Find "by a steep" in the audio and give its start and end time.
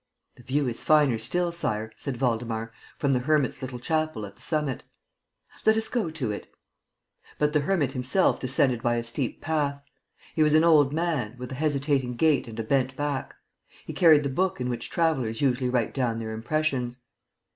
8.81-9.41